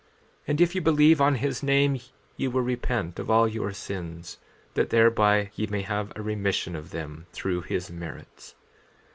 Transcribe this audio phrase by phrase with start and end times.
[0.01, 0.07] 14:13
[0.47, 1.99] And if ye believe on his name
[2.35, 4.39] ye will repent of all your sins,
[4.73, 8.55] that thereby ye may have a remission of them through his merits.